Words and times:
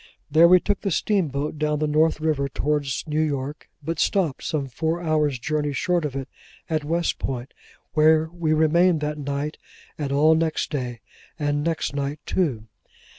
There, 0.31 0.47
we 0.47 0.59
took 0.59 0.81
the 0.81 0.89
steamboat 0.89 1.59
down 1.59 1.77
the 1.77 1.85
North 1.85 2.19
River 2.19 2.49
towards 2.49 3.03
New 3.05 3.21
York, 3.21 3.69
but 3.83 3.99
stopped, 3.99 4.43
some 4.43 4.65
four 4.65 4.99
hours' 4.99 5.37
journey 5.37 5.73
short 5.73 6.05
of 6.05 6.15
it, 6.15 6.27
at 6.67 6.83
West 6.83 7.19
Point, 7.19 7.53
where 7.93 8.27
we 8.33 8.51
remained 8.51 9.01
that 9.01 9.19
night, 9.19 9.59
and 9.99 10.11
all 10.11 10.33
next 10.33 10.71
day, 10.71 11.01
and 11.37 11.63
next 11.63 11.93
night 11.93 12.19
too. 12.25 12.65